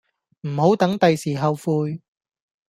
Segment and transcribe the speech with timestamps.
[0.47, 2.01] 唔好等第時後悔